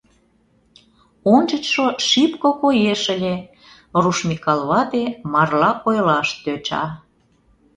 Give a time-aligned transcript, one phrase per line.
[1.35, 3.35] —Ончычшо шибко коеш ыле,—
[4.01, 6.83] руш Микал вате марла ойлаш тӧча.